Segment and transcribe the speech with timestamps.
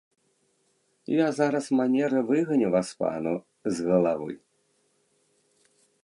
[1.15, 3.33] Я зараз манеры выганю васпану
[3.79, 4.33] з галавы!